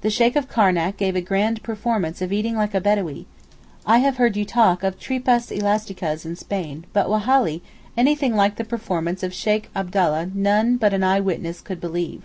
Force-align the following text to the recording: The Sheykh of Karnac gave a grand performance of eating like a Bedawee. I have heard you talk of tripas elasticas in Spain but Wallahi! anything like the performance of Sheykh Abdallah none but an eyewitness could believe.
The 0.00 0.08
Sheykh 0.08 0.34
of 0.34 0.48
Karnac 0.48 0.96
gave 0.96 1.14
a 1.14 1.20
grand 1.20 1.62
performance 1.62 2.22
of 2.22 2.32
eating 2.32 2.56
like 2.56 2.72
a 2.74 2.80
Bedawee. 2.80 3.26
I 3.84 3.98
have 3.98 4.16
heard 4.16 4.34
you 4.34 4.46
talk 4.46 4.82
of 4.82 4.98
tripas 4.98 5.52
elasticas 5.52 6.24
in 6.24 6.36
Spain 6.36 6.86
but 6.94 7.10
Wallahi! 7.10 7.62
anything 7.94 8.34
like 8.34 8.56
the 8.56 8.64
performance 8.64 9.22
of 9.22 9.34
Sheykh 9.34 9.68
Abdallah 9.76 10.30
none 10.32 10.78
but 10.78 10.94
an 10.94 11.04
eyewitness 11.04 11.60
could 11.60 11.82
believe. 11.82 12.22